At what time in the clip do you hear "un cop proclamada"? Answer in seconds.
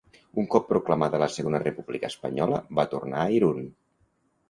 0.43-1.19